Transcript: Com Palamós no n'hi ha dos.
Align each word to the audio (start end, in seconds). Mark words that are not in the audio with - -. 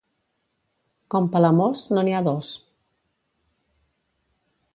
Com 1.15 1.27
Palamós 1.35 1.83
no 1.97 2.05
n'hi 2.07 2.15
ha 2.15 2.23
dos. 2.31 2.51